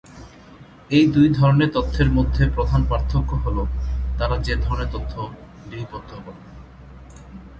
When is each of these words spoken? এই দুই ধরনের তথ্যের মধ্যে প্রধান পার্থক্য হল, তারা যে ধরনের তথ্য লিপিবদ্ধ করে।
এই 0.91 1.05
দুই 1.07 1.27
ধরনের 1.29 1.69
তথ্যের 1.73 2.09
মধ্যে 2.11 2.43
প্রধান 2.55 2.81
পার্থক্য 2.89 3.31
হল, 3.43 3.57
তারা 4.17 4.35
যে 4.37 4.53
ধরনের 4.55 4.89
তথ্য 4.93 5.13
লিপিবদ্ধ 5.69 6.11
করে। 6.25 6.41